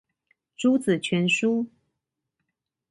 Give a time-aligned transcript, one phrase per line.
[0.57, 1.67] 朱子全書